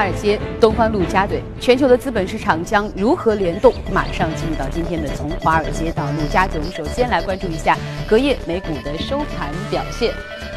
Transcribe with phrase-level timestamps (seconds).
[0.00, 3.70] 华尔街，东方陆家嘴，全球的资本市场将如何联动？
[3.92, 6.58] 马上进入到今天的从华尔街到陆家嘴。
[6.58, 7.76] 我们首先来关注一下
[8.08, 10.14] 隔夜美股的收盘表现。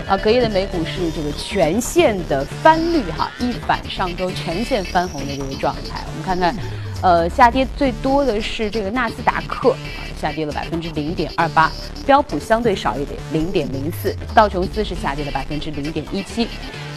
[0.07, 6.05] 啊，隔夜的美股是这个全线的翻绿哈，一反上周全线翻红的这个状态。
[6.07, 6.55] 我们看看，
[7.03, 9.77] 呃，下跌最多的是这个纳斯达克啊，
[10.17, 11.69] 下跌了百分之零点二八，
[12.05, 16.47] 标普相对少一点，零点零四，道琼斯是下跌了百分之零点一七。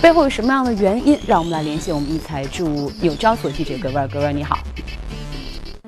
[0.01, 1.19] 背后有什么样的原因？
[1.27, 4.61] 让我们来联系我们一财驻纽交所记者格尔，格尔你好。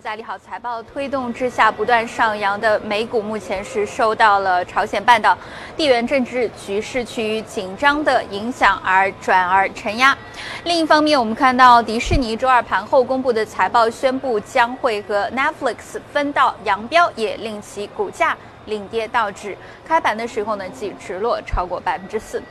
[0.09, 5.37] 在利好财报推动之下，不断上扬的美股目前是受到了朝鲜半岛
[5.77, 10.17] 地缘政治局势趋于紧张的影响而转而承压。
[10.65, 18.35] 另一方面，我们看到迪士尼周二盘后公布的财报宣布将会和 Netflix 分道扬镳，也令其股价。
[18.69, 22.43] 领跌倒止开盘的时候呢，即直落超过百分之四。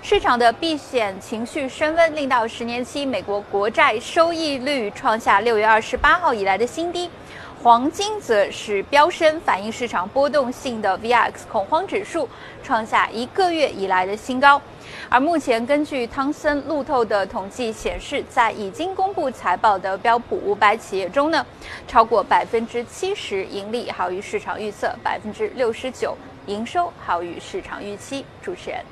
[0.00, 7.10] 市场的避险情绪升温，令到十年期美国国债收益率创下六月二十八号以来的新低。
[7.62, 12.28] 黄金则是飙升，反映市场波动性的 VIX 恐慌指数
[12.60, 14.60] 创下一个月以来的新高。
[15.08, 21.46] 而目前，根据汤森路透的统计显示，在已经公布财报的标普五百企业中呢，
[21.86, 26.16] 超过百分之七十盈利好于市场预测，百分之六十九
[26.46, 28.26] 营收好于市场预期。
[28.42, 28.84] 主持人。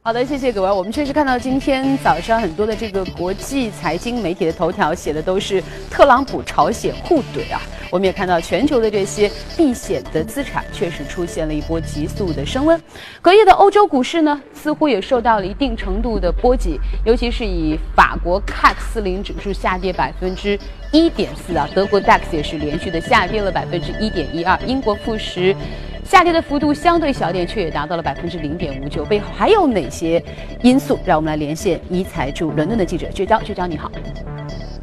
[0.00, 0.70] 好的，谢谢各位。
[0.70, 7.60] 我们确实看到今天早上很多的这个国际财经媒体的头条写的都是特朗普朝鲜互怼啊。
[7.90, 12.80] 我们也看到全球的这些避险的资产确实出现了一波急速的升温。
[13.20, 20.58] 隔夜的欧洲股市呢，似乎也受到了一定程度的波及，尤其是以法国 CAC 四零指数下跌百分之
[20.90, 25.54] 一点四啊，德国 DAX 也是连续的下跌了百分之一点一二，英国富时。
[26.02, 29.04] 下跌的幅度相对小点，却也达到了百分之零点五九。
[29.04, 30.22] 背后还有哪些
[30.62, 30.98] 因素？
[31.04, 33.38] 让我们来连线一财驻伦敦的记者聚焦。
[33.42, 33.92] 聚焦，你好。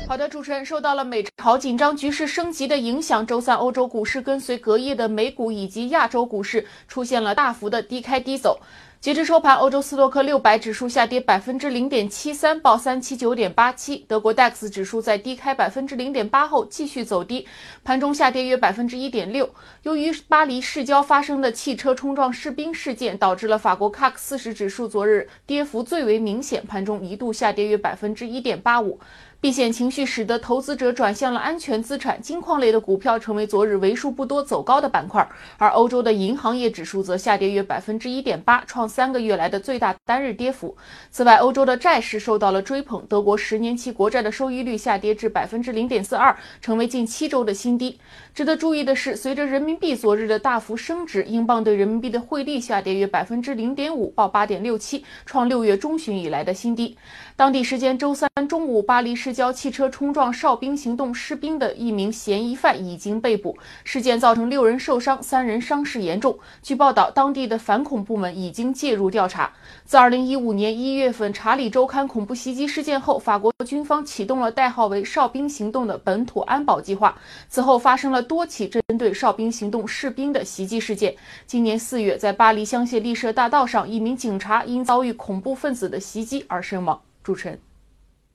[0.08, 8.60] 好的，主持人，受到了美朝紧张局势升级的影响，周三欧洲股市跟随隔夜的美股以及亚洲股市出现了大幅的低开低走。
[9.06, 17.48] 截至收盘，欧洲斯托克六百指数下跌百分之零点七三，报三七九点八七；德国 DAX 指数在低开百分之零点八后继续走低，
[17.84, 19.48] 盘中下跌约百分之一点六。
[19.84, 29.00] 由于巴黎市郊发生的汽车冲撞士兵事件，导致了法国 CAC 四十指数昨日跌幅最为明显，盘中一度下跌约百分之一点八五。
[29.46, 35.30] 避险情绪使得投资者转向了安全资产，金矿类的股票成为昨日为数不多走高的板块，
[35.60, 40.76] 而欧洲的银行业指数则下跌约百分之一点八，创三个月来的最大单日跌幅。
[41.12, 48.00] 此外，欧洲的债市受到了追捧，德国十年期国债的收益率下跌至百分之零点四二，成为近七周的新低。
[48.34, 56.98] 值得注意的是，随着人民币昨日的大幅升值，英镑对人民币的汇率下跌约百分之零点五，报八点六七，创六月中旬以来的新低。
[57.38, 63.58] 当地时间周三中午，巴黎市郊汽车冲撞哨兵行动士兵的一名嫌疑犯已经被捕。
[63.84, 66.40] 事件造成六人受伤，三人伤势严重。
[66.62, 69.52] 据报道，当地的反恐部门已经介入调查。
[69.84, 77.18] 自2015年1月份《查理周刊》恐怖袭击事件后，法国军方启动了代号为“哨兵行动”的本土安保计划。
[77.50, 81.14] 此后发生了多起针对哨兵行动士兵的袭击事件。
[81.46, 87.02] 今年四月，在巴黎香榭丽舍大道上，一名警察因遭遇恐怖分子的袭击而身亡。
[87.26, 87.58] 主持人，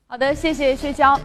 [0.08, 1.16] 好的，谢谢薛娇。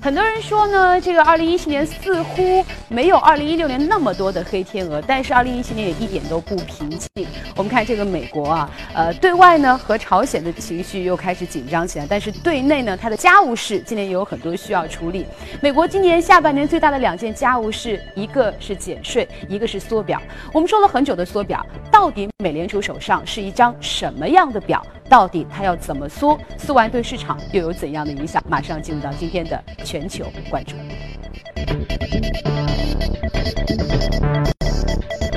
[0.00, 7.24] 很多人说呢，这个二零一七年似乎没有二零一六年那么多的黑天鹅，但是二零一七年也一点都不平静。
[7.54, 15.24] 我们看这个美国啊，呃，对外呢和朝鲜的情绪又开始紧张起来，但是对内呢，它的家务事今年也有很多需要处理。
[15.60, 20.20] 美国今年下半年最大的两件家务事，一个是减税，一个是缩表。
[20.52, 24.84] 我们说了很久的缩表，到底美联储手上是一张什么样的表？
[25.12, 26.38] 到底它要怎么缩？
[26.56, 28.42] 缩完对市场又有怎样的影响？
[28.48, 30.74] 马上进入到今天的全球关注。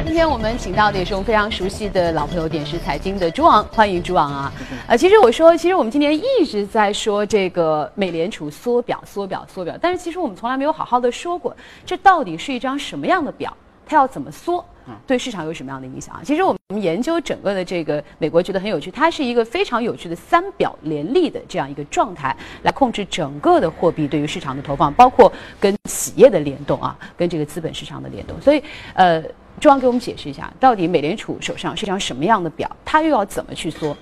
[0.06, 4.50] 今天我们请到的也是我们非常熟悉的老朋友，点石财经的朱昂，欢迎朱昂啊！
[4.88, 11.54] 呃，其实我说，其实我们今天一直在说这个美联储缩表、缩表、缩表，但是其实我们从来没有好好的说过，
[11.86, 13.54] 这到底是一张什么样的表？
[13.86, 14.64] 它要怎么缩？
[15.08, 16.22] 对市场有什么样的影响啊？
[16.24, 28.40] 其实我们研究整个的这个美国觉得很有趣，它是一个非常有趣的三表联立的这样一个状态，来控制整个的货币对于市场的投放，包括跟企业的联动啊，跟这个资本市场的联动。
[28.42, 29.22] 所以，呃，
[29.60, 33.96] 中央给我们解释一下，到底美联储手上是一张什么样的表，它又要怎么去缩？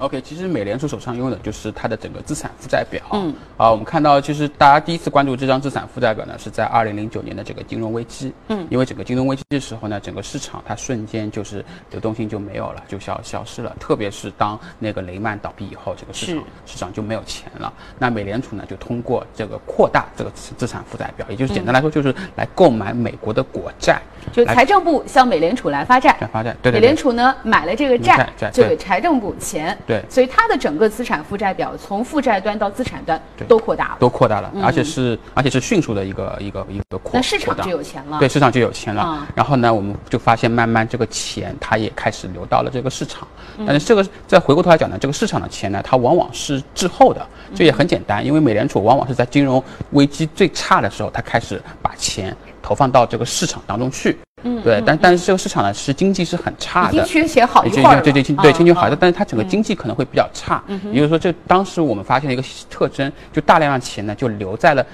[0.00, 3.02] 对，OK，其实美联储手上拥有的就是它的整个资产负债表。
[3.12, 8.32] 嗯，啊，我们看到，其实大家第一次关注这张资产负债表呢，是在二零零九年的这个金融危机。
[8.48, 13.76] 嗯，因为整个金融危机的时候呢，整个市场它瞬间就是流动性就没有了，就消消失了。
[13.78, 17.72] 特别是当那个雷曼倒闭以后，这个市场市场就没有钱了。
[17.98, 24.00] 那美联储呢，就通过这个扩大这个资产负债表，也就是简单来说，就是来购买美国的国债。
[24.32, 39.26] 就财政部向美联储来发债，发债，对美联储呢买了这个债，就给财政部钱，对，所以它的整个资产负债表从负债端到资产端都扩大了，都扩大了，而且是而且是迅速的一个一个一个扩，那市场就有钱了，对，市场就有钱了。
[39.34, 43.26] 然后呢，我们就发现慢慢这个钱它也开始流到了这个市场，
[43.66, 49.60] 但是这个再回过头来讲呢，这个市场的钱呢，它往往是滞后的，这也很简单，因为美联储往往是在金融
[49.90, 52.36] 危机最差的时候，它开始把钱。
[52.62, 64.84] 投放到这个市场当中去，嗯，对，但但是这个市场呢是经济是很差的，已经缺钱好一会儿对对对对，经济好的，但是它整个经济可能会比较差，也就是说，这当时我们发现了一个特征，就大量的钱呢就留在了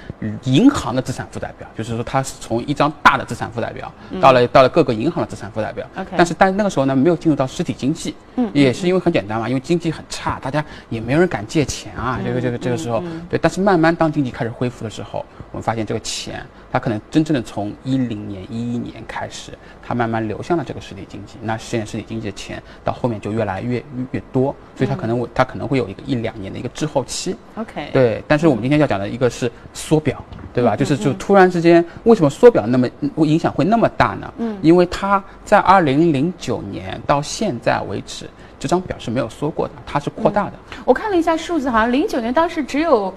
[0.45, 15.25] 银行的资产负债表，就是说它是从一张大的资产负债表到了到了各个银行的资产负债表，OK，但是但那个时候呢没有进入到实体经济，嗯，也是因为很简单嘛，因为经济很差，大家也没有人敢借钱啊，这个这个这个时候，对，但是慢慢当经济开始恢复的时候，
[15.57, 21.39] 我们发现这个钱它可能真正的从一零年、一一年开始，它慢慢流向了这个实体经济。
[21.41, 27.35] 那现在实体经济的钱到后面就越来越越多，所以它可能它可能会有一个一两年的一个滞后期。
[27.55, 28.23] OK，对。
[28.29, 30.23] 但是我们今天要讲的一个是缩表，
[30.53, 30.77] 对吧？
[30.77, 32.87] 就是就突然之间，为什么缩表那么
[33.25, 34.35] 影响会那么大呢？
[34.37, 40.53] 嗯，因为它在二零零九年到现在为止，这张表是没有缩过的，它是扩大的。
[40.85, 43.15] 我看了一下数字，好像零九年当时只有。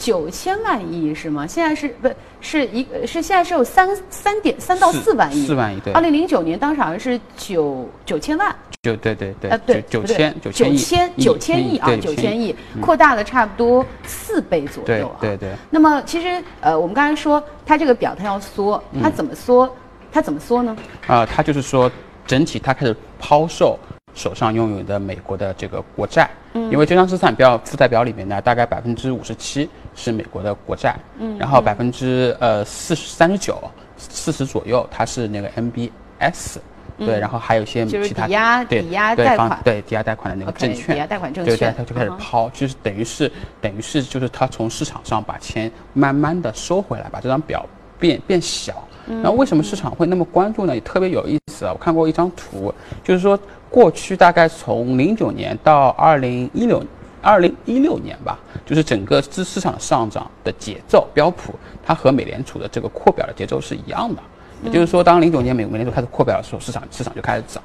[0.00, 1.46] 九千万亿是吗？
[1.46, 2.10] 现在是不
[2.40, 5.46] 是一是现在是有三三点三到四万亿？
[5.46, 5.92] 四万亿对。
[5.92, 8.56] 二零零九年当时好像是九九千万。
[8.82, 9.50] 九对对对。
[9.50, 15.18] 啊对，九千九千九千亿啊九千亿，扩大了差不多四倍左右啊。
[15.20, 15.50] 对对。
[15.68, 19.70] 那么其实呃，我们刚才说它这个表它要缩，它怎么缩？
[20.10, 20.74] 它怎么缩呢？
[21.06, 21.92] 啊，它就是说
[22.26, 23.78] 整体它开始抛售。
[24.12, 33.58] 手上拥有的美国的这个国债，嗯，因为这张资产表负债表里面呢，大概百分之五十七是美国的国债，嗯，然后百分之呃四十三十九
[33.96, 36.56] 四十左右它是那个 MBS，
[36.98, 47.64] 对，然后还有一些其他抵押抵押贷款，对抵押贷款的那个证券，抵押贷款证券，对，他就开始抛，就是等于是等于是就是他从市场上把钱慢慢的收回来，把这张表
[47.98, 48.74] 变变小。
[49.06, 50.74] 然后为什么市场会那么关注呢？
[50.74, 51.72] 也特别有意思啊！
[51.72, 52.72] 我看过一张图，
[53.02, 53.36] 就是说
[53.68, 56.80] 过去大概从零九年到二零一六
[57.22, 64.22] 二零一六年吧，就是整个资市场的上涨的节奏，标普它和美联储的这个扩表的节奏是一样的。
[64.62, 67.62] 也就是说，当零九年美美联储开始扩表的时候，市场市场就开始涨。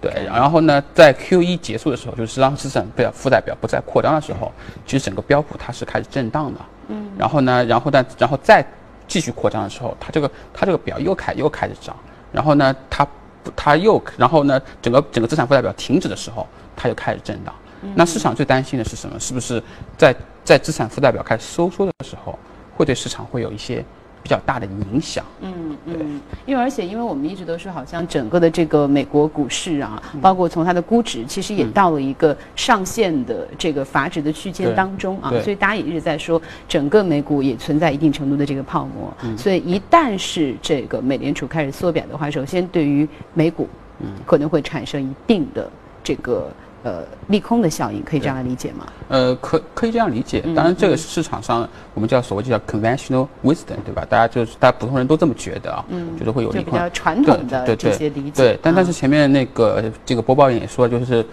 [0.00, 4.52] 对，然后呢，在 Q 一结束的时候，就是当资产表负债表不再扩张的时候，
[4.86, 6.60] 其实整个标普它是开始震荡的。
[6.88, 7.10] 嗯。
[7.18, 8.64] 然后呢，然后但然后再。
[9.06, 11.94] 继续扩张的时候，它这个它这个表又开又开始涨，
[12.32, 13.06] 然后呢，它
[13.54, 17.54] 它又然后呢，整个整个资产负债表停止的时候，它就开始震荡。
[17.94, 19.18] 那市场最担心的是什么？
[19.18, 19.62] 是不是
[19.96, 20.14] 在
[20.44, 22.38] 在资产负债表开始收缩的时候，
[22.76, 23.84] 会对市场会有一些？
[24.22, 43.68] 比较大的影响，嗯嗯，因为而且因为我们一直都是好像整个的这个美国股市啊，包括从它的估值，其实也到了一个上限的这个阀值的区间当中啊，所以大家也一直在说，整个美股也存在一定程度的这个泡沫，所以一旦是这个美联储开始缩表的话，首先对于美股，
[44.00, 45.70] 嗯，可能会产生一定的
[46.02, 46.50] 这个。
[46.84, 48.86] 呃，利空的效应可以这样来理解吗？
[49.08, 50.42] 呃，可可以这样理解。
[50.54, 54.06] 当然，这个市场上我们叫所谓就叫 conventional wisdom，对吧？
[54.06, 56.74] 大家就是大家普通人都这么觉得啊，嗯，就是会有利空。
[56.74, 58.32] 比较传统的这些理解。
[58.36, 61.24] 对，但但是前面那个这个播报员也说，就是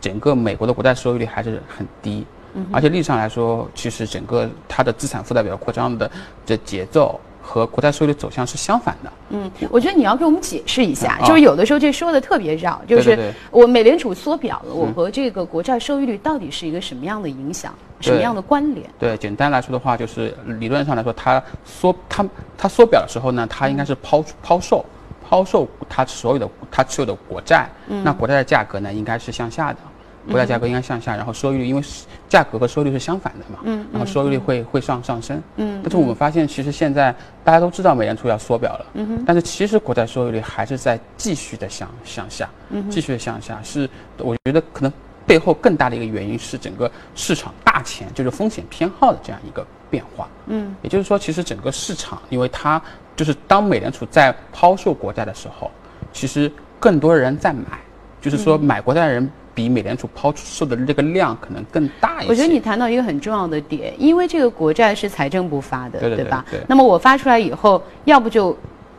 [0.00, 2.24] 整个美国的国债收益率还是很低，
[2.72, 6.10] 而且历史上来说，其实整个它的资产负债表扩张的
[6.46, 7.20] 这节奏。
[7.46, 9.12] 和国债收益率走向是相反的。
[9.30, 18.84] 嗯，我觉得你要给我们解释一下，就是有的时候这说的特别绕，就是我美联储缩表了，我和这个国债收益率到底是一个什么样的影响，什么样的关联？
[18.98, 24.84] 对，简单来说的话，就是理论上来说，它缩它它缩表的时候呢，它应该是抛抛售
[25.28, 27.68] 抛售它所有的它持有的国债，
[28.02, 29.78] 那国债的价格呢应该是向下的。
[30.26, 31.82] 国债价格应该向下，然后收益率因为
[32.28, 37.14] 价格和收益率是相反的嘛，嗯，然后收益率会会上上升，嗯，但是我们发现其实现在
[37.44, 44.92] 大家都知道美联储要缩表了，嗯哼，但是其实国债收益率还是在继续的向向下，嗯，继续的向下，是我觉得可能
[45.26, 52.82] 背后更大的一个原因是整个市场大钱就是风险偏好的这样一个变化，嗯，也就是说其实整个市场因为它
[53.14, 55.70] 就是当美联储在抛售国债的时候，
[56.12, 57.78] 其实更多人在买，
[58.20, 59.30] 就是说买国债的人。
[59.56, 62.30] 比美联储抛售的这个量可能更大一些。
[62.30, 66.60] 我觉得你谈到一个很重要的点，因为这个国债是财政部发的，对吧对？
[66.68, 68.54] 那么我发出来以后，要不就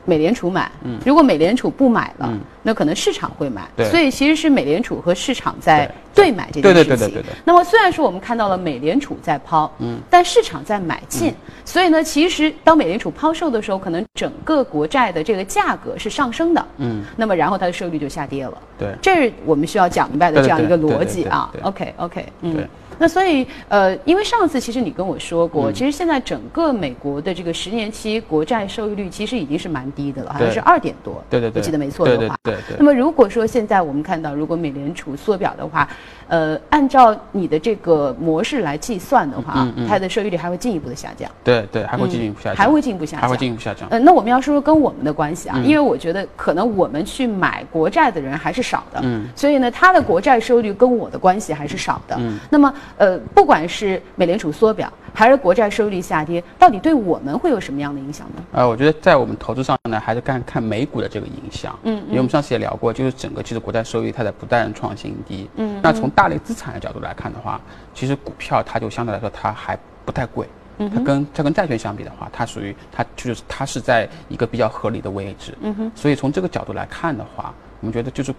[0.07, 0.97] 美联储买，嗯。
[1.05, 3.67] 如果美联储不买了嗯，那可能市场会买。
[3.75, 3.85] 对。
[3.91, 5.93] 所以其实是美联储和市场在对。
[6.17, 6.87] 对买这件事情。
[6.87, 7.21] 对对对对。
[7.21, 9.99] 对那么虽然说我们看到了美联储在抛，嗯。
[10.09, 11.33] 但市场在买进，
[11.65, 18.57] 所以呢，其实当美联储抛售的时候，可能整个国债的这个价格是上升的，嗯，那么然后它的收益率就下跌了。
[18.79, 18.95] 对。
[19.01, 21.49] 这是我们需要讲明白的对对这样一个对对逻辑啊。
[21.51, 21.61] 对。
[21.61, 21.67] 对。
[21.67, 22.55] OK OK，嗯。
[22.55, 22.67] 对。
[22.99, 31.23] 那所以呃，因为上次其实你跟我说过，嗯其实现在整个美国的这个十年期国债收益率其实已经是蛮低的了，好像是二点多。
[31.29, 32.37] 对对对，我记得没错的对话。
[32.43, 35.87] 对对对那么如果说现在我们看到，如果美联储缩表的话，
[36.27, 43.87] 呃，按照你的这个模式来计算的话，嗯嗯它的收益率还会进一步的下降，对对，还会进一步下降，还会进一步下降，还会进一步下降。
[43.89, 45.65] 呃，那我们要说说跟我们的关系啊，嗯。
[45.65, 49.27] 因为我觉得可能我们去买国债的人还是少的，嗯。
[49.35, 52.15] 所以呢，它的国债收益率跟我的关系还是少的。
[52.19, 52.39] 嗯。
[52.49, 58.43] 那么呃，不管是美联储缩表还是国债收益率下跌，到底对我们会有什么样的影响呢？
[58.51, 61.75] 呃，我觉得在我们投资上呢，还是看看美股的这个影响。
[61.85, 65.49] 嗯因为我们上次也聊过，就是整个其实国债收益率它在不断创新低。
[65.55, 67.59] 嗯那从大类资产的角度来看的话，
[67.95, 70.47] 其实股票它就相对来说它还不太贵。
[70.77, 75.57] 嗯它跟它跟债券相比的话，它属于它就是它是在一个比较合理的位置。
[75.61, 78.31] 嗯哼，所以从这个角度来看的话，我们觉得就是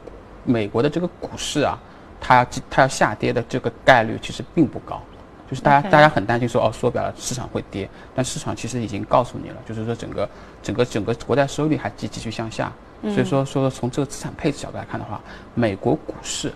[0.44, 1.76] 美国的这个股市啊，
[2.20, 5.02] 它要它要下跌的这个概率其实并不高。
[5.50, 10.28] 就是大家大家很担心说哦缩表了市场会跌，但市场其实已经告诉你了，就是说整个
[10.62, 12.71] 整个整个国债收益率还继继续向下，
[13.02, 15.21] 嗯所以说说从这个资产配置角度来看的话，
[15.55, 16.52] 美国股市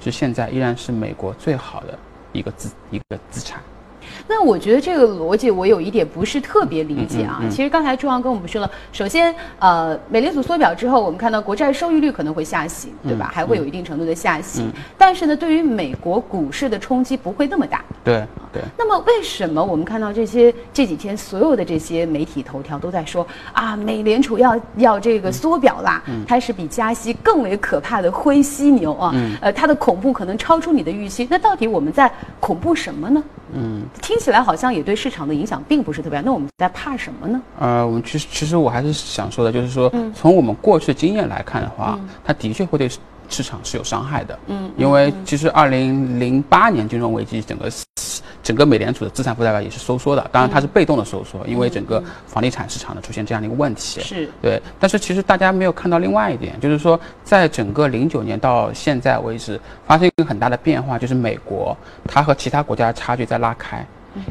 [0.00, 1.98] 就现在依然是美国最好的
[2.32, 3.60] 一个资一个资产。
[4.26, 7.38] 那我觉得这个逻辑我有一点不是特别理解啊。
[7.40, 13.30] 嗯嗯嗯其实刚才朱阳跟我们说了，首先呃，美联储缩表之后，我们看到国债收益率可能会下行，对吧？
[13.32, 17.84] 嗯还会有一定程度的下行，嗯但是呢，对于美国股市的冲击不会那么大。
[18.02, 18.62] 对对。
[18.78, 31.26] 那么为什么我们看到这些这几天所有的这些媒体头条都在说啊，美联储要要这个缩表啦，它是比加息更为可怕的灰犀牛啊，嗯呃，它的恐怖可能超出你的预期。
[31.30, 33.22] 那到底我们在恐怖什么呢？
[33.54, 36.24] 嗯，听起来好像也对市场的影响并不是特别大。
[36.24, 37.40] 那我们在怕什么呢？
[37.58, 44.38] 呃，我们其实其实我还是想说的，就是说，嗯从我们过去的经验来看的话，它的确会对市市场是有伤害的。
[44.48, 47.70] 嗯因为其实二零零八年金融危机，整个
[48.44, 54.02] 整个美联储的资产负债表也是收缩的，当然它是被动的收缩，因为整个房地产市场呢出现这样的一个问题。
[54.02, 61.74] 是对，但是其实大家没有看到另外一点，就是说，在整个零九年到现在为止，发生一个很大的变化，就是美国
[62.06, 63.84] 它和其他国家的差距在拉开，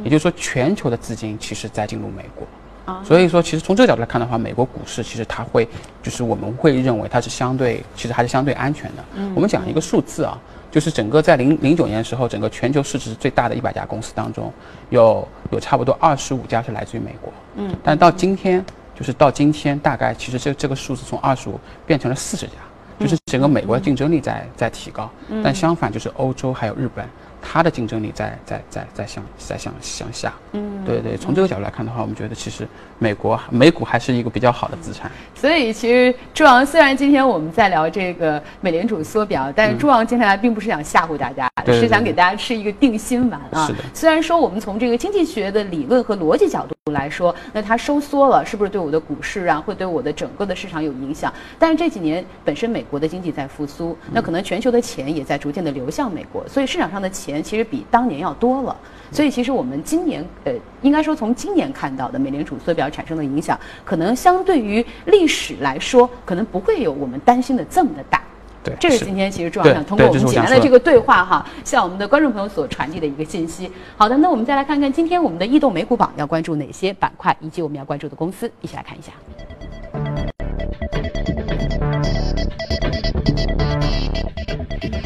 [0.04, 2.48] 也就是说，全球的资金其实在进入美国。
[2.86, 5.66] 啊，所以说，其实从这个角度来看的话，美国股市其实它会，
[6.02, 9.04] 就是我们会认为它是相对，其实还是相对安全的。
[9.34, 10.38] 我们讲一个数字啊，
[10.74, 14.52] 就是整个在零零九年的时候，整个全球市值最大的一百家公司当中，
[14.90, 17.32] 有有差不多二十五家是来自于美国。
[17.58, 18.66] 嗯，但到今天，
[18.96, 22.54] 就是到今天，大概其实这这个数字从二十五变成了四十家，
[23.00, 25.08] 就是整个美国的竞争力在在提高。
[25.44, 27.08] 但相反，就是欧洲还有日本，
[27.44, 30.34] 它的竞争力在在在在向在向向下。
[30.54, 35.12] 嗯，对对，从这个角度来看的话，我们觉得其实美国美股还是一个比较好的资产。
[35.36, 43.68] 所以其实朱昂虽然今天我们在聊这个美联储缩表，但是朱昂今天来并不是想吓唬大家，是想给大家吃一个定心丸啊。
[43.68, 51.34] 是的虽然说我们从这个经济学的理论和逻辑角度来说，那它收缩了，是不是对我的股市啊，会对我的整个的市场有影响？
[51.58, 58.76] 但是这几年本身美国的经济在复苏，那可能全球的钱也在逐渐的流向美国，所以市场上的钱其实比当年要多了。
[59.12, 68.22] 所以其实我们今年呃，应该说从今年看到的美联储缩表产生的影响，可能相对于历史来说，可能不会有我们担心的这么的大。
[68.64, 73.70] 对，这是今天其实朱老对想通过我们简单的这个对话哈，向我们的观众朋友所传递的一个信息。
[73.98, 79.12] 好的，那我们再来看看今天我们的异动美股榜要关注哪些板块，以及我们要关注的公司，一起来看一下。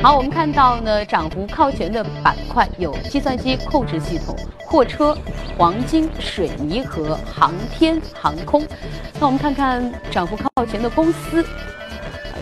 [0.01, 5.17] 好，我们看到呢，涨幅靠前的板块有计算机控制系统、货车、
[5.57, 8.63] 黄金、水泥和航天航空。
[9.19, 11.43] 那我们看看涨幅靠前的公司，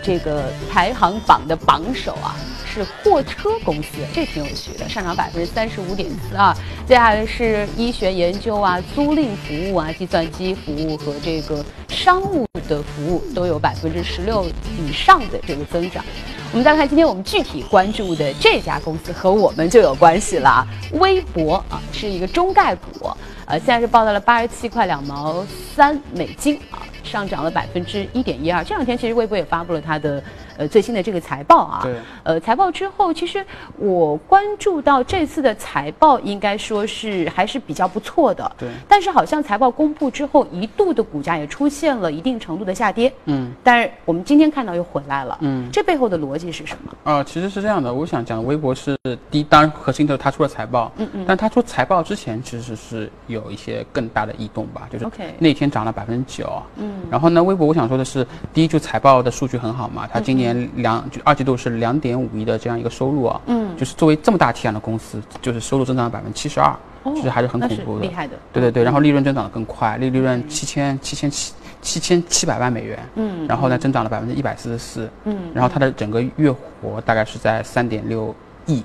[0.05, 6.53] 这个排行榜的榜首啊是货车公司，这挺有趣的，上涨百分之三十五点四二。
[6.87, 14.45] 接下来是医学研究啊、租赁服务啊、计算机服务和这个商务的服务都有百分之十六
[14.77, 16.05] 以上的这个增长。
[16.51, 20.67] 我们再看今天我们具体关注的这家公司和我们就有关系了啊，
[20.99, 23.09] 微博啊是一个中概股，
[23.45, 25.43] 呃现在是报到了八十七块两毛
[25.75, 26.84] 三美金啊。
[27.05, 28.63] 上涨了百分之一点一二。
[28.63, 30.21] 这两天其实微博也发布了它的
[30.57, 31.79] 呃最新的这个财报啊。
[31.83, 31.95] 对。
[32.23, 33.45] 呃，财报之后，其实
[33.77, 38.51] 我关注到这次的财报，应该说是还是比较不错的。
[38.57, 38.69] 对。
[38.87, 43.11] 但是好像财报公布之后，一度的股价也出现了一定程度的下跌。
[43.25, 43.51] 嗯。
[43.63, 45.37] 但是我们今天看到又回来了。
[45.41, 45.69] 嗯。
[45.71, 47.11] 这背后的逻辑是什么？
[47.11, 48.97] 啊，其实是这样的，我想讲，微博是
[49.31, 50.91] 第一，当然核心的他出了财报。
[50.97, 51.25] 嗯嗯。
[51.27, 55.05] 但他出财报之前，其实是有一些更大的异动吧，就是
[55.39, 56.61] 那天涨了百分之九。
[56.75, 57.01] 嗯。
[57.09, 60.44] 然后呢，微博我想说的是，第一就财报的数据很好嘛，它今年
[60.75, 63.39] 两就二季度是两点五亿的这样一个收入啊。
[63.45, 63.75] 嗯。
[63.77, 66.75] 就是作为这么大体量的公司，就是收入增长了百分之七十二，
[67.15, 68.01] 其实还是很恐怖的。
[68.01, 68.33] 厉害的。
[68.51, 72.99] 对对对，然后利润增长的更快，利利润七千七千七七千七百万美元。
[73.15, 73.47] 嗯。
[73.47, 75.09] 然后呢，增长了百分之一百四十四。
[75.23, 75.37] 嗯。
[75.53, 78.33] 然后它的整个月活大概是在三点六
[78.65, 78.83] 亿。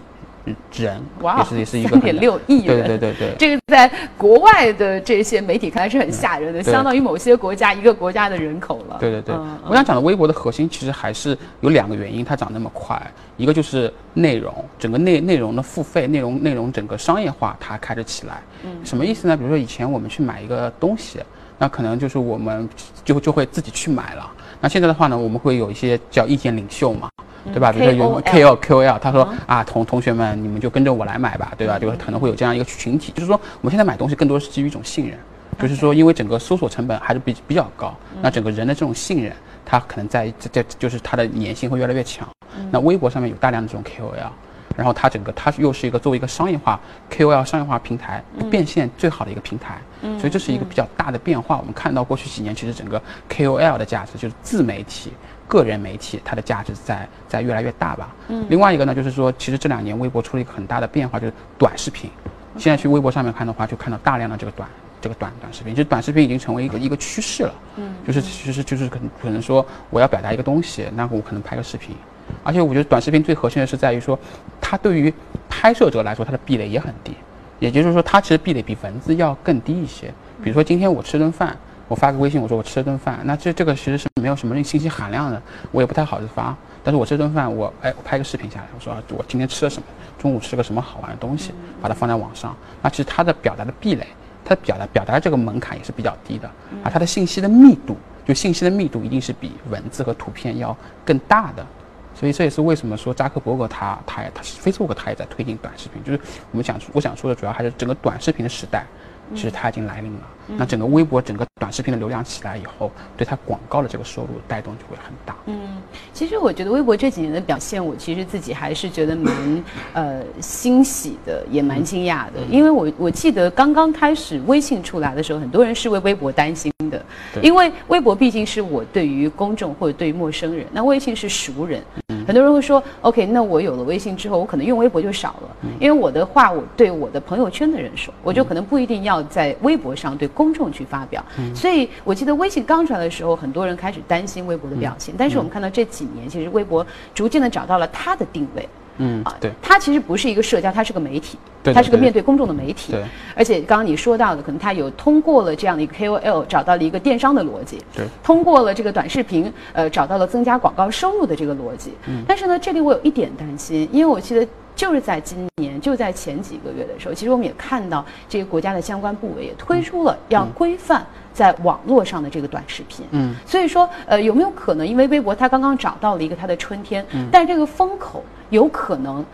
[0.73, 8.97] 人哇，也是也是一个三点六亿人，对对对对，这个在国外的这些媒体看来是很吓人的，相当于某些国家一个国家的人口了。
[8.99, 9.35] 对对对，
[9.69, 13.01] 我想讲的微博的核心其实还是有两个原因，它涨那么快，
[13.37, 18.43] 一个就是内容，整个内内容的付费，内容内容整个商业化它开始起来。
[18.65, 19.37] 嗯，什么意思呢？
[19.37, 21.21] 比如说以前我们去买一个东西，
[21.59, 22.69] 那可能就是我们
[23.05, 24.31] 就就会自己去买了，
[24.61, 27.09] 那现在的话呢，我们会有一些叫意见领袖嘛。
[27.47, 27.73] 对吧？
[27.73, 31.79] 比如说有 K O Q L，他说啊，同同学们，你们就跟着我来买吧，对吧？
[31.79, 35.19] 就是可能会有这样一个群体，就是说我们现在买东西更多是基于一种信任，
[35.59, 39.33] 就是说因为整个搜索成本还是比比较高，那整个人的这种信任，
[39.65, 42.29] 它可能在在就是它的粘性会越来越强。
[42.71, 44.33] 那微博上面有大量的这种 K O L，
[44.77, 46.79] 然后它整个它又是一个作为一个商业化
[47.09, 49.79] K O L 商业化平台变现最好的一个平台，
[50.19, 51.57] 所以这是一个比较大的变化。
[51.57, 55.13] 我们看到过去几年，其实整个 K O L 的价值就是自媒体。
[55.51, 58.15] 个人媒体它的价值在在越来越大吧。
[58.29, 58.47] 嗯。
[58.49, 62.09] 另外一个呢，就是说，其实这两年微博出了一个很大的变化，就是短视频。
[62.57, 64.69] 现在去微博上面看的话，就看到大量的这个短
[65.01, 65.75] 这个短短视频。
[65.75, 67.55] 其实短视频已经成为一个一个趋势了。
[67.77, 67.93] 嗯。
[68.07, 71.97] 就是其实就是可能可能说我要表达一个东西，那我可能拍个视频。
[72.45, 74.17] 而且我觉得短视频最核心的是在于说，
[74.61, 75.13] 它对于
[75.49, 77.13] 拍摄者来说，它的壁垒也很低。
[77.59, 80.07] 也就是说，它其实壁垒比文字要更低一些。
[80.43, 81.57] 比如说今天我吃顿饭。
[81.91, 86.57] 我发个微信，我说我吃了顿饭，那这这个其实是没有什么信息含量的，我也不太好发。
[86.85, 92.57] 但是我这顿饭，我哎，我拍个视频下来，我说啊我今天吃了什么，中午吃了个什么好玩的东西，把它放在网上。
[92.81, 94.07] 那其实它的表达的壁垒，
[94.45, 96.47] 它表达表达的这个门槛也是比较低的，
[96.85, 101.67] 啊，它的信息的密度，就信息的密度一定是比文字和图片要更大的。
[102.15, 106.21] 所以这也是为什么说扎克伯格他他他 Facebook 他也在推进短视频，就是
[106.53, 108.87] 我们想我想说的主要还是整个短视频的时代。
[109.33, 110.21] 其实它已经来临了，
[110.57, 115.37] 那整个微博整个短视频的流量起来以后，对它广告的这个收入带动就会很大。
[115.47, 115.79] 嗯，
[116.13, 122.41] 其实我觉得微博这几年的表现，我其实自己还是觉得蛮呃欣喜的，也蛮惊讶的。
[122.51, 127.03] 因为我我记得刚刚开始微信出来的时候，很多人是为微博担心的，
[127.43, 131.83] 因为微博毕竟是我对于公众或者对于陌生人，那微信是熟人。
[132.27, 141.23] 很多人会说，OK，那我有了微信之后，我可能用微博就少了，因为我的话我对我的朋友圈的人说，我就可能不一定要在微博上对公众去发表。
[141.55, 145.15] 所以我记得微信刚出来的时候，很多人开始担心微博的表现。
[145.19, 148.67] 但是我们看到这几年，其实微博逐渐的找到了它的定位。
[149.01, 152.93] 嗯啊，对，它其实不是一个社交，它是个媒体，它是个面对公众的媒体。
[152.93, 153.03] 对，
[153.35, 161.93] 而且刚刚你说到的，可能它有通过了这样的一个 KOL 找到了一个电商的逻辑，对，通过了这个短视频，呃，找到了增加广告收入的这个逻辑。
[162.07, 171.05] 嗯，但是呢，这里我有一点担心，因为我记得就是在今年，就在前几个月的时候，其实我们也看到这个国家的相关部委也推出了要规范。
[171.33, 179.25] 在网络上的这个短视频，嗯，所以说，呃，有没有可能，因为微博它刚刚找到了一个它的春天，嗯，但这个风口有可能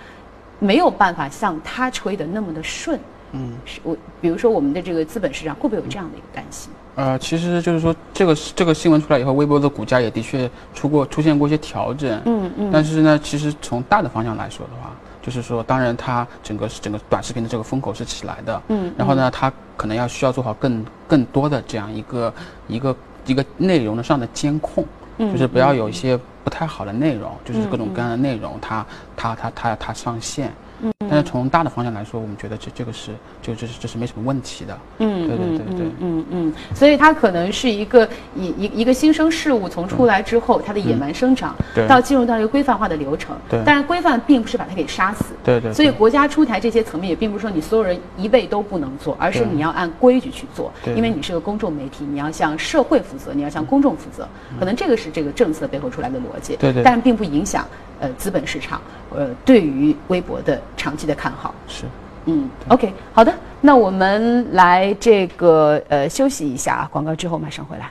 [0.59, 2.99] 没有办法像它吹的那么的顺，
[3.33, 6.71] 嗯，是我，比如说我们的这个资本市场会不会有这样的一个担心？
[6.95, 14.93] 呃，其实就是说，这个这个新闻出来以后，微博的股价也的确出过出现过一些调整，嗯嗯，但是呢，其实从大的方向来说的话。
[15.23, 22.33] 就是说，当然，它整个整个短视频的这个风口是起来的，嗯，然后呢，它可能要需要做好更更多的这样一个
[22.69, 24.85] 一个一个内容的上的监控，
[25.19, 30.53] 嗯，就是不要有一些不太好的内容，就是各种各样的内容，它它它它它上线。
[30.83, 33.11] 嗯，但是从大的方向来说，我们觉得这这个是
[33.41, 34.79] 就这是这是没什么问题的。
[34.99, 41.57] 嗯，对对对对，嗯嗯，所以它可能是一个一一一个新生事物从出来之后，它的野蛮生长，
[41.89, 43.37] 到进入到一个规范化的流程。
[43.49, 45.25] 对，但是规范并不是把它给杀死。
[45.43, 45.73] 对对。
[45.73, 50.71] 所以国家出台这些层面，也并不是说你所有人一味都不能做，而是你要按规矩去做。
[50.85, 50.95] 对。
[50.95, 54.29] 因为你是个公众媒体，你要向社会负责，你要向公众负责。
[54.59, 56.57] 可能这个是这个政策背后出来的逻辑。
[56.57, 56.83] 对对。
[56.83, 57.67] 但并不影响。
[57.99, 58.79] 呃，资本市场，
[59.17, 61.85] 呃，对于微博的长期的看好是，
[62.27, 67.91] 嗯，OK，好的，那我们来这个呃休息一下啊，广告之后马上回来。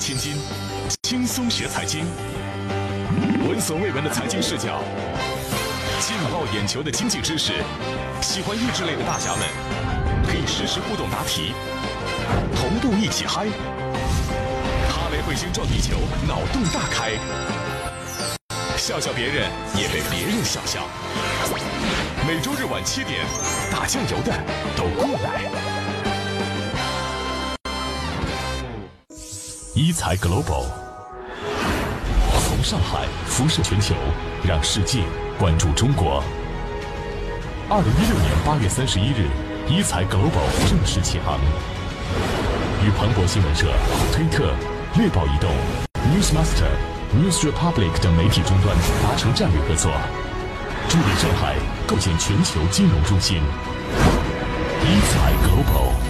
[0.00, 0.32] 千金，
[1.02, 2.06] 轻松学财经，
[3.46, 4.82] 闻所未闻的财经视角，
[6.00, 7.52] 劲爆眼球的经济知识，
[8.22, 9.46] 喜欢益智类的大侠们
[10.24, 11.52] 可以实时互动答题，
[12.56, 13.44] 同步一起嗨。
[14.88, 17.12] 哈雷彗星撞地球，脑洞大开，
[18.78, 20.80] 笑笑别人也被别人笑笑。
[22.26, 23.20] 每周日晚七点，
[23.70, 24.32] 打酱油的
[24.74, 25.69] 都过来。
[29.82, 30.66] 一财 Global
[32.44, 33.94] 从上海辐射全球，
[34.46, 35.04] 让世界
[35.38, 36.22] 关注中国。
[37.70, 39.26] 二零一六年八月三十一日，
[39.66, 41.40] 一财 Global 正式起航，
[42.84, 43.72] 与彭博新闻社、
[44.12, 44.52] 推特、
[44.98, 45.50] 猎豹移动、
[46.12, 46.68] Newsmaster、
[47.16, 49.90] News Republic 等媒体终端达成战略合作，
[50.90, 53.38] 助力上海构建全球金融中心。
[54.84, 56.09] 一财 Global。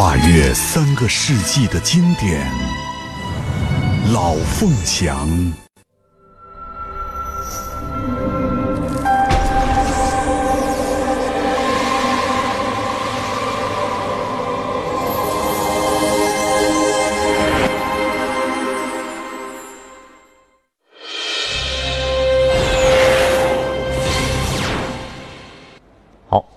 [0.00, 2.50] 跨越三个世纪的经典，
[4.14, 5.28] 《老凤祥》。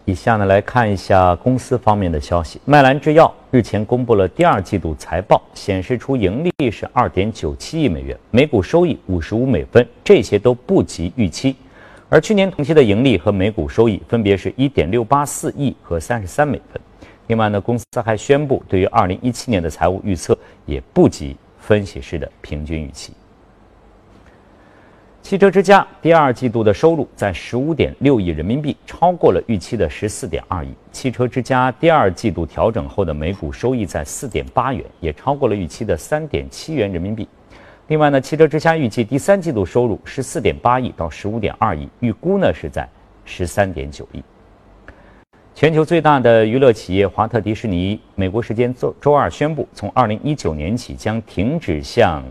[0.06, 2.60] 以下呢来看一下公司方面的消息。
[2.66, 11.56] 麦兰制药日前公布了第二季度财报，显示出盈利是二点九七亿美元，每股收益五十五美分，这些都不及预期。
[12.10, 16.82] 而去年同期的盈利和每股收益分别是一点六八四亿和三十三美分。
[17.28, 23.14] 另外呢，公司还宣布对于二零一七年的财务预测也不及分析师的平均预期。
[25.24, 30.70] 汽车之家第二季度的收入在十五点六亿人民币，超过了预期的十四点二亿。
[30.92, 37.26] 汽车之家第二季度调整后的每股收益在四点八元，也超过了预期的三点七元人民币。
[37.88, 42.86] 另外呢，汽车之家预计第三季度收入十四点八亿到十五点二亿，预估呢是在
[43.24, 44.22] 十三点九亿。
[45.56, 52.22] 全球最大的娱乐企业华特迪士尼，美国时间周周二宣布，从二零一九年起将停止向。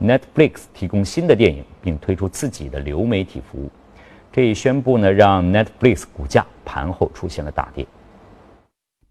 [0.00, 3.70] Netflix 提供新的电影，并推出自己的流媒体服务。
[4.32, 7.86] 这一宣布呢，让 Netflix 股价盘后出现了大跌。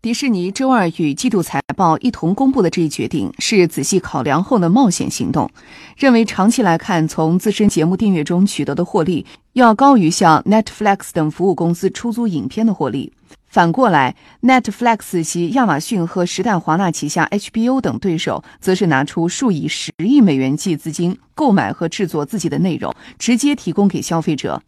[0.01, 5.49] 迪士尼周二与季度财报一同公布的这一决定，是仔细考量后的冒险行动。
[5.97, 13.11] 认为长期来看，从自身节目订阅中取得的获利，要高于向 Netflix 等服务公司出租影片的获利。
[13.47, 24.61] 反过来，Netflix 及亚马逊和时代华纳旗下 HBO 等对手，则是拿出数以十亿美元计资金购买和制作自己的内容，直接提供给消费者。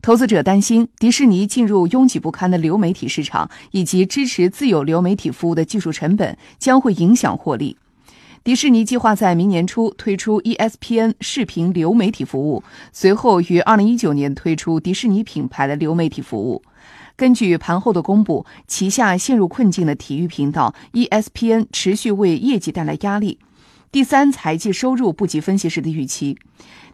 [0.00, 7.76] 投资者担心，迪士尼进入拥挤不堪的流媒体市场，以及支持自有流媒体服务的技术成本将会影响获利。
[8.42, 16.62] 迪士尼计划在明年初推出 ESPN 视频流媒体服务，随后于2019年推出迪士尼品牌的流媒体服务。
[17.16, 23.38] 根据盘后的公布，旗下陷入困境的体育频道 ESPN 持续为业绩带来压力，
[23.92, 26.36] 第三财季收入不及分析师的预期。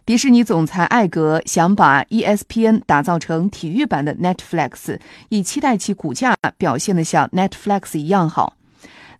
[0.05, 8.57] 迪士尼总裁艾格想把 ESPN 打造成体育版的 Netflix，以期待其股价表现得像 Netflix 一样好。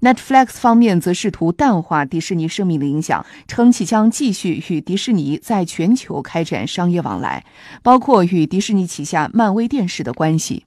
[0.02, 7.46] Netflix 方面则试图淡化迪士尼生命的影响，称其将继续与迪士尼在全球开展商业往来，
[7.84, 10.66] 包括与迪士尼旗下漫威电视的关系。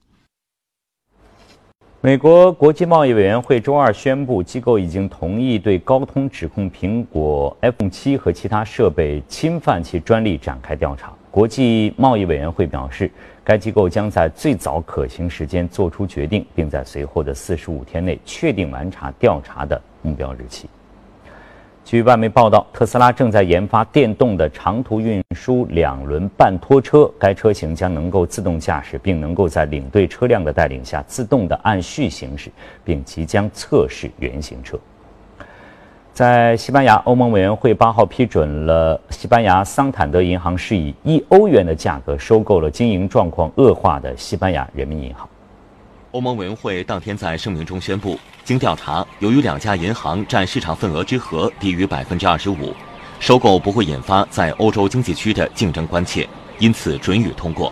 [2.05, 11.11] 美国国际贸易委员会周二宣布，机构已经同意对高通指控苹果 iPhone 七和其他设备侵犯其专利展开调查。
[11.31, 13.09] 国际贸易委员会表示，
[13.43, 20.69] 该机构将在最早可行时间作出决定，并在随后的四十五天内确定完成调查的目标日期。
[21.85, 32.49] 据外媒报道，特斯拉正在研发电动的长途运输两轮半拖车，该车型将能够自动驾驶，并能够在领队车辆的带领下自动的按序行驶，
[32.83, 34.79] 并即将测试原型车。
[36.11, 45.29] 在西班牙，欧盟委员会八号批准了西班牙桑坦德银行是以一欧元的价格收购了经营状况恶化的西班牙人民银行。
[46.15, 52.73] 欧盟委员会当天在声明中宣布，经调查，由于两家银行占市场份额之和低于百分之二十五，
[53.19, 56.25] 收购不会引发在欧洲经济区的竞争关切，
[56.57, 57.69] 因此准予通过。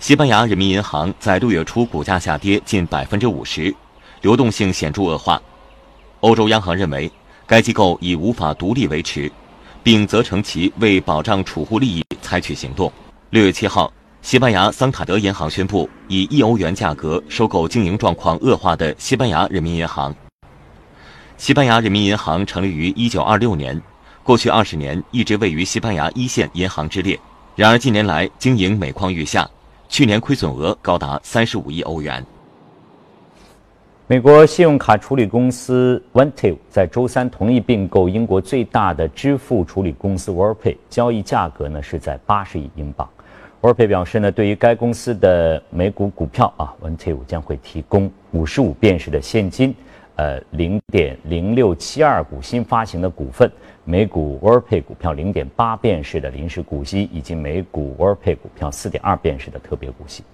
[0.00, 3.72] 西班牙人民银行在六月初股价下跌近百分之五十，
[4.22, 5.40] 流动性显著恶化。
[6.22, 7.08] 欧洲央行认为
[7.46, 9.30] 该机构已无法独立维持，
[9.84, 12.92] 并责成其为保障储户利益采取行动。
[13.30, 13.88] 六月七号。
[14.22, 20.14] 西班牙桑塔德银行宣布以一欧元价格收购经营状况恶化的西班牙人民银行。
[21.38, 23.80] 西班牙人民银行成立于一九二六年，
[24.22, 27.18] 过去二十年一直位于西班牙一线银行之列。
[27.56, 29.48] 然而近年来经营每况愈下，
[29.88, 32.24] 去年亏损额高达三十五亿欧元。
[34.06, 43.08] 美国信用卡处理公司 Vantiv 在周三同意并购英国最大的支付处理公司 Worldpay，交易价格呢是在八十亿英镑。
[43.60, 49.74] 沃尔佩表示呢，对于该公司的美股股票啊，One T 五将会提供五十五便士的现金，
[50.16, 53.52] 呃，零点零六七二股新发行的股份，
[53.84, 60.24] 每股 w o r p a 股票零点八便士的临时股息，以及每股 w o r p a 股票四点二便士的特别股息。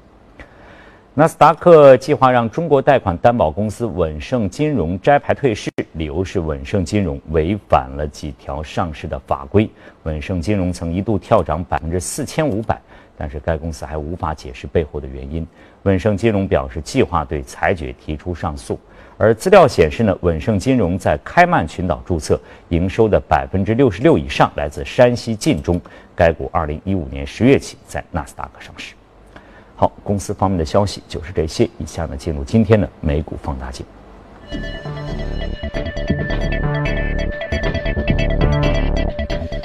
[1.13, 9.69] 纳斯达克计划让中国贷款担保公司稳盛金融摘牌退市，理由是稳盛金融违反了几条上市的法规。
[10.05, 12.81] 稳盛金融曾一度跳涨百分之四千五百。
[13.17, 15.47] 但是该公司还无法解释背后的原因。
[15.85, 18.79] 稳盛金融表示计划对裁决提出上诉。
[19.19, 25.81] 而资料显示呢，稳盛金融在开曼群岛注册，营收的百分之六十六以上来自山西晋中。
[26.15, 28.95] 该股二零一五年十月起在纳斯达克上市。
[29.75, 31.65] 好，公司方面的消息就是这些。
[31.79, 33.87] 以下呢，进入今天的美股放大镜。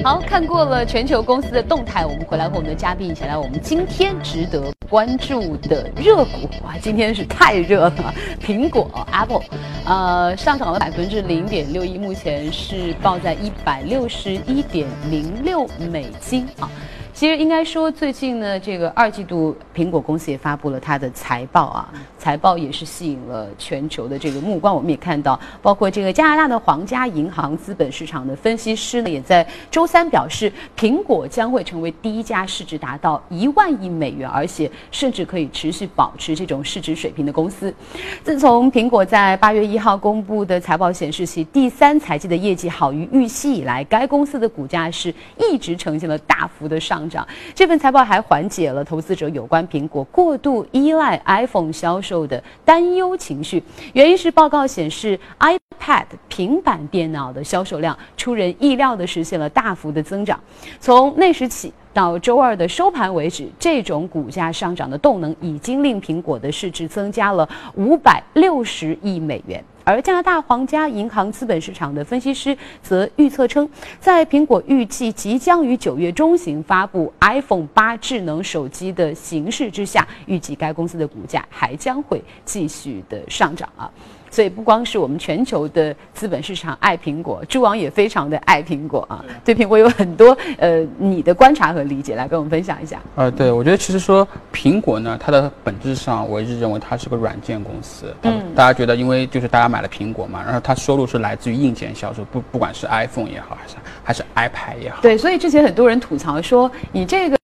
[0.04, 9.44] 好看过了全球公司的动态，我们回来和我们的嘉宾一起来，我们今天值得关注的热股哇，今天是太热了，苹果 Apple，
[9.86, 16.68] 呃，上涨了百分之零点六一，目前是报在一百六十一点零六美金啊。
[17.22, 24.74] 其实应该说，最近呢，这个二季度苹果公司也发布了它的财报啊，财报也是吸引了全球的这个目光。
[24.76, 37.72] 我们也看到，包括这个加拿大的皇家银行资本市场的分析师呢，也在周三表示，苹果将会成为第一家市值达到一万亿美元，而且甚至可以持续保持这种市值水平的公司。
[38.24, 47.08] 自从苹果在八月一号公布的财报显示，其第三财季的业绩好于预期以来，该公司的股价是一直呈现了大幅的上。
[47.56, 53.64] 这份财报还缓解了投资者有关苹果过度依赖 iPhone 销售的担忧情绪。
[53.94, 60.40] 原因是报告显示，iPad 平板电脑的销售量出人意料地实现了大幅的增长。
[60.80, 69.64] 从那时起到周二的收盘为止，这种股价上涨的动能已经令苹果的市值增加了五百六十亿美元。
[69.84, 83.92] 而加拿大皇家银行资本市场的分析师则预测称，在苹果预计即将于九月中旬发布 iPhone 八智能手机的形势之下，预计该公司的股价还将会继续的上涨啊。
[84.32, 93.00] 所以不光是我们全球的资本市场爱苹果，朱王也非常的爱苹果啊，对苹果有很多呃你的观察和理解，来跟我们分享一下。
[93.16, 98.16] 呃，对，我觉得其实说苹果呢，它的本质上我一直认为它是个软件公司。
[98.22, 105.02] 嗯，大家觉得因为就是大家买了苹果嘛，然后它收入是来自于硬件销售，不不管是 iPhone 也好，还是还是 iPad 也好。
[105.02, 107.38] 对，所以之前很多人吐槽说你这个。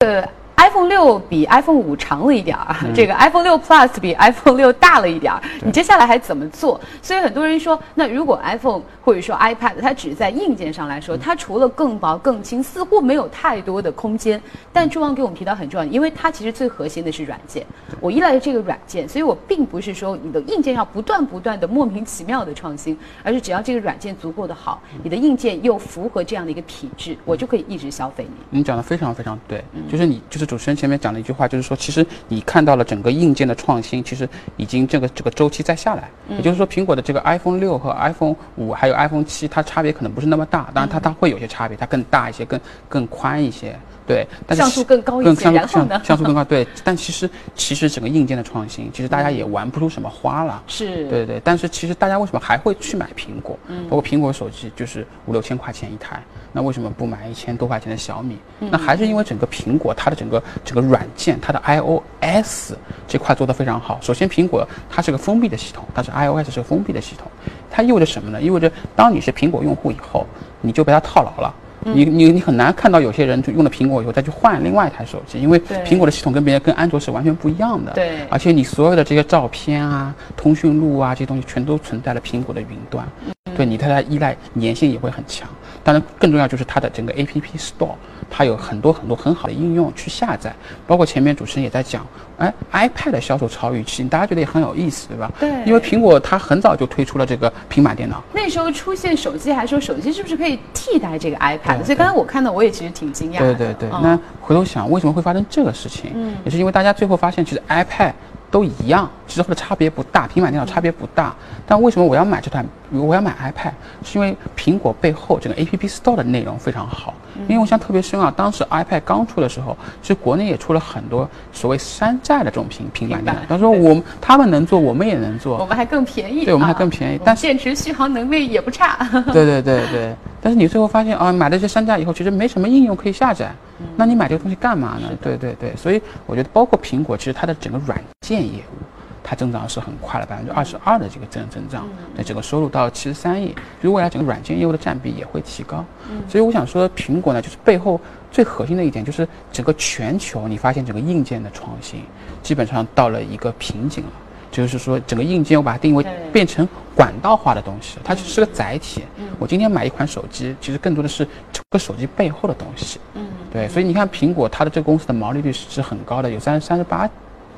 [0.58, 6.82] iPhone 六比 iPhone 五长了一点儿，这个 iPhone 六 Plus 比 iPhone 六大了一点儿，你接下来还怎么做？
[7.00, 14.42] 所以很多人说，那如果 iPhone 或者说 iPad 它只在硬件上来说，它除了更薄更轻，似乎没有太多的空间。
[14.74, 17.64] 但朱王给我们提到很重要，因为它其实最核心的是软件，
[18.02, 28.58] 我依赖的这个软件，所以我并不是说你的硬件要不断不断的莫名其妙的创新，而是只要这个软件足够的好，你的硬件又符合这样的一个体质，我就可以一直消费你。
[28.58, 30.47] 你讲的非常非常对，就是你就是。
[30.48, 36.10] 主持人前面讲了一句话，就是说，其实你看到了整个硬件的创新，其实已经这个这个周期在下来。
[36.30, 43.78] 也就是说，苹果的这个 iPhone 六和 iPhone 五还有 iPhone 七，它差别可能不是那么大，当然它它会有些差别，它更大一些，更更宽一些。
[44.06, 46.02] 对，但像素更高一些，然后呢？
[46.02, 46.66] 像素更高，对。
[46.82, 50.64] 但其实其实整个硬件的创新，其实大家也玩不出什么花了。
[50.66, 51.42] 是，对对。
[51.44, 53.60] 但是其实大家为什么还会去买苹果？
[53.68, 56.24] 嗯，包括苹果手机就是五六千块钱一台，
[56.58, 58.36] 那为什么不买一千多块钱的小米？
[58.58, 62.74] 那还是因为整个苹果它的整个整个软件，它的 iOS
[63.08, 64.00] 这块做得非常好。
[64.02, 67.30] 首先，苹果它是个封闭的系统，但是 iOS 是个封闭的系统，
[67.70, 68.42] 它意味着什么呢？
[68.42, 70.26] 意味着当你是苹果用户以后，
[70.60, 71.54] 你就被它套牢了。
[71.84, 77.92] 你你你很难看到有些人就用了苹果以后再去换另外一台手机，因为苹果的系统跟别人跟安卓是完全不一样的。
[77.94, 83.08] 对，而且你所有的这些照片啊、通讯录啊这些东西全都存在了苹果的云端，
[83.56, 85.48] 对你对它依赖粘性也会很强。
[85.88, 87.96] 当然，更重要就是它的整个 A P P Store，
[88.30, 90.54] 它有很多很多很好的应用去下载。
[90.86, 92.06] 包括前面主持人也在讲，
[92.38, 95.32] 哎，iPad 的销售超预期，大家觉得也很有意思，对吧？
[95.40, 95.50] 对。
[95.66, 98.22] 因为苹果它很早就推出了这个平板电脑。
[98.34, 101.82] 那时候出现手机，还说手机是不是可以替代这个 iPad？
[101.86, 103.38] 所以刚才我看到，我也其实挺惊讶。
[103.38, 103.90] 对对对。
[103.90, 106.12] 那回头想，为什么会发生这个事情？
[106.14, 108.12] 嗯，也是因为大家最后发现，其实 iPad。
[108.50, 111.36] 都一样，其实它的差别不大，平板电脑差别不大。
[111.66, 112.66] 但为什么我要买这台？
[112.92, 113.72] 我要买 iPad，
[114.04, 117.14] 是因为苹果背后整个 App Store 的内容非常好。
[117.48, 123.42] 因为我想特别深啊，当时 iPad 刚出的时候，其实国内也出了很多所谓山寨的这种平平板电脑。
[123.48, 126.46] 他说我们他们能做，我们也能做，我们还更便宜。
[126.46, 128.98] 对，我们还更便宜，但电池续航能力也不差。
[129.32, 133.52] 对对对对，但是你最后发现啊，买了这些山寨以后，其实没什么应用可以下载。
[133.96, 135.10] 那你买这个东西干嘛呢？
[135.22, 138.84] 对对对，所以我觉得包括苹果，其实它的整个软件业务，
[139.30, 141.86] 它增长是很快的，百分之二十二的这个增增长，
[142.16, 143.50] 那整个收入到七十三亿，
[143.82, 145.84] 就是未来整个软件业务的占比也会提高。
[146.30, 148.00] 所以我想说，苹果呢，就是背后
[148.32, 152.02] 最核心的一点，就是整个全球你发现整个硬件的创新，
[152.42, 154.12] 基本上到了一个瓶颈了。
[154.50, 159.04] 就是说，整个硬件我把它定位变成管道化的东西，它只是个载体。
[159.38, 162.98] 我今天买一款手机，其实更多的是这个手机背后的东西。
[163.14, 167.08] 嗯，对，所以你看苹果它的这个公司的毛利率是很高的，有三三十八，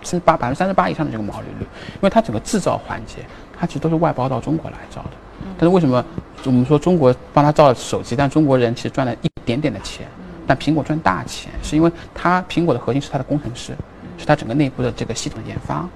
[0.03, 3.25] 三十八百分之三十八以上的这个毛利率，因为它整个制造环节，
[3.57, 5.11] 它其实都是外包到中国来造的。
[5.57, 6.03] 但是为什么
[6.45, 10.05] 我们说中国帮他造手机，但中国人其实赚了一点点的钱，
[10.45, 13.73] 但苹果赚大钱，是因为它苹果的核心是它的工程师，
[14.17, 15.87] 是它整个内部的这个系统研发。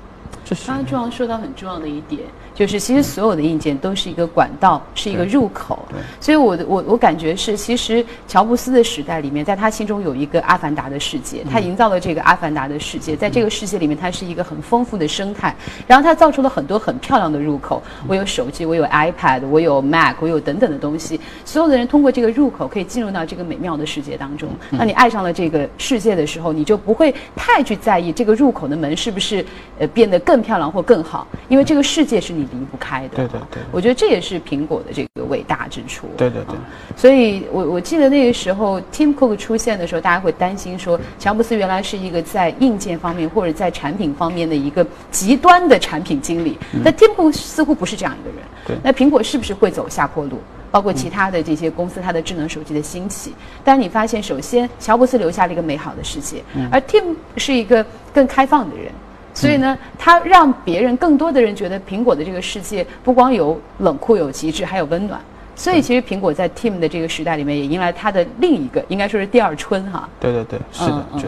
[0.65, 2.21] 刚刚朱王说到很重要的一点，
[2.53, 5.79] 就是其实所有的硬件都是一个管道，是一个入口。
[6.19, 15.55] 所以我的我我感觉是，其实乔布斯的时代里面，在他心中有一个阿凡达的世界，他营造了这个阿凡达的世界，在这个世界里面，它是一个很丰富的生态，
[15.87, 17.81] 然后他造出了很多很漂亮的入口。
[18.07, 24.49] 我有手机，我有 iPad，我有 Mac，我有等等的东西，所有的人通过这个入口可以进入到这个美妙的世界当中。
[24.77, 29.45] 当你爱上了这个世界的时候，你就不会太去在意这个入口的门是不是
[29.79, 30.32] 呃变得更。
[30.41, 33.15] 漂亮或更好，因为这个世界是你离不开的。
[33.15, 36.07] 对对对，我觉得这也是苹果的这个伟大之处。
[36.17, 36.55] 对对对，
[36.95, 46.57] 所以我我记得那个时候 Tim Cook 出现的时候，大家会担心说，乔布斯原来是一个在硬件方面或者在产品方面的一个极端的产品经理。
[46.83, 48.39] 那 Tim Cook 似乎不是这样一个人。
[48.65, 50.39] 对，那苹果是不是会走下坡路？
[50.71, 53.31] 包括其他的这些公司，它的智能手机的兴起。
[53.63, 58.91] 但你发现，首先乔布斯留下了一个美好的世界，而 Tim 是一个更开放的人。
[59.33, 65.19] 所以呢，它让别人更多的人觉得苹果的这个世界不光有冷酷有极致，还有温暖。
[65.55, 70.07] 所以其实苹果在 Team 的这个时代里面也迎来它的另一个，应该说是第二春哈。
[70.19, 71.27] 对对对，是的，就。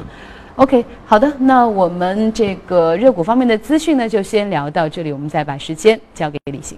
[0.55, 6.77] OK，好的，那我们这个热股方面的资讯呢，就先聊到这里，我们再把时间交给李欣。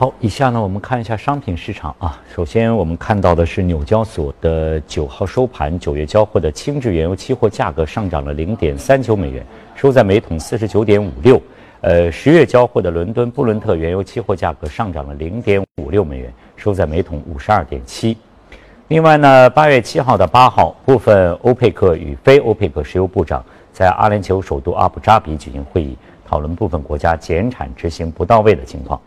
[0.00, 2.18] 好，以下呢，我们看一下商品市场啊。
[2.34, 9.44] 首先，我们看到的是纽交所的九号收盘，九月交货的轻质原油期货价格上涨了零点三九美元，
[9.74, 11.38] 收在每桶四十九点五六。
[11.82, 18.16] 呃，十月交货的伦敦布伦特原油期货价格上涨了零点五六美元，收在每桶五十二点七。
[18.88, 25.94] 另外呢，八月七号的八号，部分欧佩克与非欧佩克石油部长在阿联酋首都阿布扎比举行会议，
[26.26, 28.98] 讨论部分国家减产执行不到位的情况。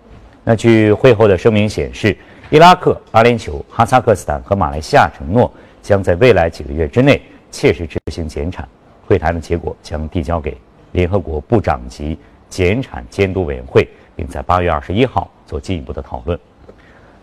[0.43, 2.15] 那据会后的声明显示，
[2.49, 8.67] 伊拉克、阿联酋、哈萨克斯坦和马来西亚承诺将在未来几个月之内切实执行减产。
[9.05, 10.57] 会谈的结果将递交给
[10.91, 12.17] 联合国部长级
[12.49, 16.37] 减产监督委员会，并在八月二十一号做进一步的讨论。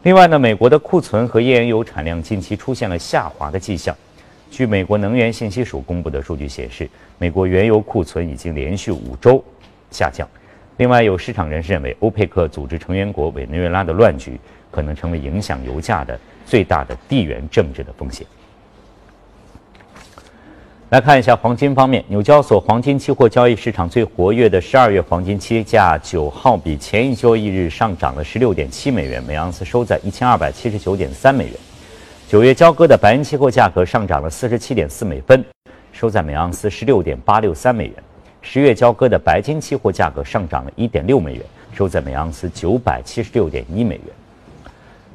[0.02, 3.94] 另外呢，美国的库存和页岩油产量近期出现了下滑的迹象。
[4.50, 9.42] 据美国能源信息署公布的数据显示，美国原油库存已经连续五周
[9.90, 10.26] 下降。
[10.80, 18.26] 另外，有市场人士认为，欧佩克组织成员国委内瑞拉的乱局可能成为影响油价的最大的地缘政治的风险。
[20.88, 31.54] 来看一下黄金方面，纽交所黄金期货交易市场最活跃的十二月黄金期价九号比前一交易日上涨了十六点七美元，每盎司收在一千二百七十九点三美元。
[32.26, 35.44] 九月交割的白银期货价格上涨了四十七点四美分，
[35.92, 37.94] 收在每盎司十六点八六三美元。
[38.42, 44.04] 十月交割的白金期货价格上涨了一点六美元，收在每盎司九百七十六点一美元。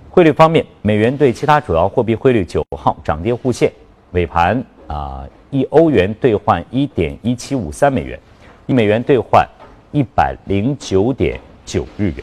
[0.09, 3.71] 汇率方面，美元对其他主要货币汇率九号涨跌互现，
[4.11, 5.27] 尾盘啊。
[5.51, 8.19] 一欧元兑换一点一七五三美元，
[8.65, 9.47] 一美元兑换
[9.93, 12.15] 一百零九点九日元。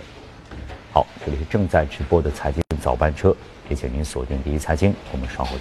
[0.93, 3.35] 好，这里是正在直播的财经早班车，
[3.71, 5.61] 也请您锁定第一财经，我们稍后见。